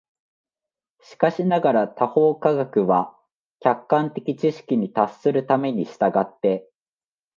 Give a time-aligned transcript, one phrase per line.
[1.03, 3.15] しかしながら他方科学は、
[3.61, 6.67] その客観的知識に達するために、却って